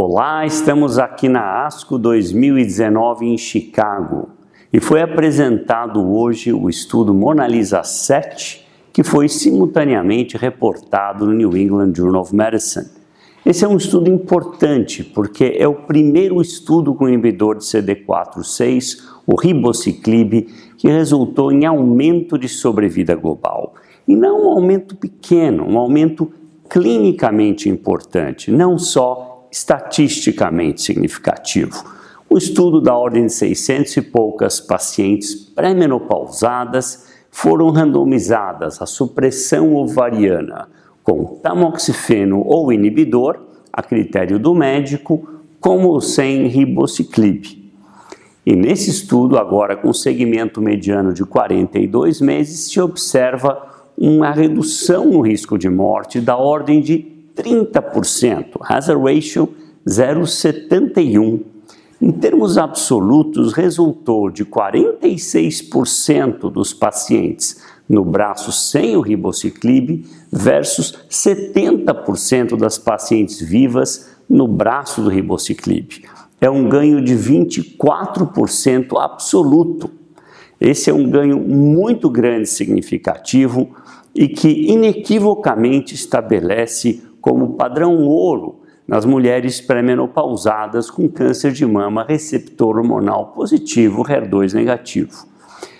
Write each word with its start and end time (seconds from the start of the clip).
Olá, 0.00 0.46
estamos 0.46 0.96
aqui 0.96 1.28
na 1.28 1.66
ASCO 1.66 1.98
2019 1.98 3.26
em 3.26 3.36
Chicago 3.36 4.28
e 4.72 4.78
foi 4.78 5.02
apresentado 5.02 6.14
hoje 6.14 6.52
o 6.52 6.70
estudo 6.70 7.12
Mona 7.12 7.48
Lisa 7.48 7.82
7, 7.82 8.64
que 8.92 9.02
foi 9.02 9.28
simultaneamente 9.28 10.36
reportado 10.36 11.26
no 11.26 11.32
New 11.32 11.56
England 11.56 11.94
Journal 11.96 12.22
of 12.22 12.32
Medicine. 12.32 12.86
Esse 13.44 13.64
é 13.64 13.68
um 13.68 13.76
estudo 13.76 14.08
importante 14.08 15.02
porque 15.02 15.56
é 15.58 15.66
o 15.66 15.74
primeiro 15.74 16.40
estudo 16.40 16.94
com 16.94 17.08
inibidor 17.08 17.58
de 17.58 17.64
CD4/6, 17.64 19.02
o 19.26 19.34
ribociclib, 19.34 20.46
que 20.76 20.86
resultou 20.86 21.50
em 21.50 21.66
aumento 21.66 22.38
de 22.38 22.48
sobrevida 22.48 23.16
global. 23.16 23.74
E 24.06 24.14
não 24.14 24.46
um 24.46 24.50
aumento 24.52 24.94
pequeno, 24.94 25.64
um 25.68 25.76
aumento 25.76 26.32
clinicamente 26.68 27.68
importante, 27.68 28.52
não 28.52 28.78
só 28.78 29.37
estatisticamente 29.50 30.82
significativo. 30.82 31.84
O 32.28 32.36
estudo 32.36 32.80
da 32.80 32.96
ordem 32.96 33.26
de 33.26 33.32
600 33.32 33.96
e 33.96 34.02
poucas 34.02 34.60
pacientes 34.60 35.34
pré-menopausadas 35.34 37.08
foram 37.30 37.70
randomizadas 37.70 38.82
à 38.82 38.86
supressão 38.86 39.74
ovariana 39.74 40.68
com 41.08 41.24
tamoxifeno 41.42 42.42
ou 42.44 42.70
inibidor, 42.70 43.38
a 43.72 43.82
critério 43.82 44.38
do 44.38 44.54
médico, 44.54 45.26
como 45.58 45.98
sem 46.02 46.46
ribociclib. 46.48 47.72
E 48.44 48.54
nesse 48.54 48.90
estudo, 48.90 49.38
agora 49.38 49.74
com 49.74 49.90
segmento 49.90 50.60
mediano 50.60 51.14
de 51.14 51.24
42 51.24 52.20
meses, 52.20 52.70
se 52.70 52.78
observa 52.78 53.58
uma 53.96 54.30
redução 54.30 55.06
no 55.06 55.22
risco 55.22 55.56
de 55.56 55.70
morte 55.70 56.20
da 56.20 56.36
ordem 56.36 56.82
de 56.82 57.17
30%, 57.38 58.58
hazard 58.62 59.02
ratio 59.02 59.54
0,71. 59.86 61.40
Em 62.00 62.12
termos 62.12 62.56
absolutos, 62.58 63.52
resultou 63.52 64.30
de 64.30 64.44
46% 64.44 66.50
dos 66.50 66.72
pacientes 66.72 67.60
no 67.88 68.04
braço 68.04 68.52
sem 68.52 68.96
o 68.96 69.00
ribociclib 69.00 70.04
versus 70.30 70.96
70% 71.10 72.56
das 72.56 72.78
pacientes 72.78 73.40
vivas 73.40 74.10
no 74.28 74.46
braço 74.46 75.00
do 75.00 75.08
ribociclib. 75.08 76.04
É 76.40 76.48
um 76.48 76.68
ganho 76.68 77.02
de 77.02 77.16
24% 77.16 79.00
absoluto. 79.00 79.90
Esse 80.60 80.90
é 80.90 80.94
um 80.94 81.08
ganho 81.08 81.38
muito 81.38 82.10
grande, 82.10 82.48
significativo 82.48 83.70
e 84.14 84.28
que 84.28 84.48
inequivocamente 84.48 85.94
estabelece 85.94 87.02
como 87.20 87.54
padrão 87.54 88.04
ouro 88.06 88.60
nas 88.86 89.04
mulheres 89.04 89.60
pré-menopausadas 89.60 90.90
com 90.90 91.08
câncer 91.08 91.52
de 91.52 91.66
mama 91.66 92.04
receptor 92.08 92.78
hormonal 92.78 93.32
positivo, 93.32 94.02
HER2 94.02 94.54
negativo. 94.54 95.26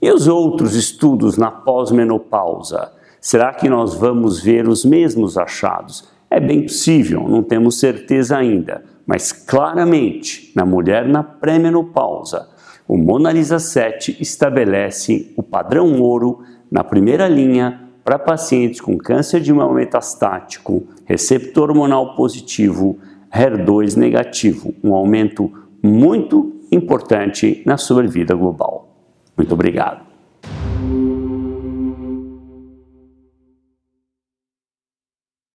E 0.00 0.10
os 0.10 0.28
outros 0.28 0.74
estudos 0.74 1.36
na 1.36 1.50
pós-menopausa? 1.50 2.92
Será 3.20 3.52
que 3.52 3.68
nós 3.68 3.94
vamos 3.94 4.40
ver 4.40 4.68
os 4.68 4.84
mesmos 4.84 5.36
achados? 5.36 6.08
É 6.30 6.40
bem 6.40 6.62
possível, 6.62 7.28
não 7.28 7.42
temos 7.42 7.78
certeza 7.78 8.36
ainda, 8.36 8.84
mas 9.06 9.32
claramente 9.32 10.52
na 10.56 10.64
mulher 10.64 11.06
na 11.06 11.22
pré-menopausa, 11.22 12.48
o 12.88 12.96
Mona 12.96 13.32
Lisa 13.32 13.58
7 13.58 14.16
estabelece 14.20 15.32
o 15.36 15.42
padrão 15.42 16.00
ouro 16.00 16.40
na 16.70 16.82
primeira 16.82 17.28
linha 17.28 17.81
para 18.04 18.18
pacientes 18.18 18.80
com 18.80 18.98
câncer 18.98 19.40
de 19.40 19.52
mama 19.52 19.74
metastático, 19.74 20.84
receptor 21.04 21.70
hormonal 21.70 22.14
positivo, 22.14 22.98
HER2 23.32 23.96
negativo, 23.96 24.74
um 24.82 24.94
aumento 24.94 25.50
muito 25.82 26.60
importante 26.70 27.62
na 27.64 27.76
sobrevida 27.76 28.34
global. 28.34 28.88
Muito 29.36 29.52
obrigado. 29.54 30.11